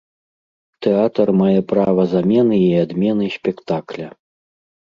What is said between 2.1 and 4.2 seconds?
замены і адмены спектакля!